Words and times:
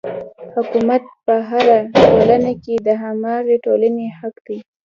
حکومت 0.53 1.03
په 1.25 1.35
هره 1.49 1.77
ټولنه 2.03 2.51
کې 2.63 2.75
د 2.87 2.87
هماغې 3.03 3.55
ټولنې 3.65 4.05
حق 4.17 4.35
دی. 4.47 4.57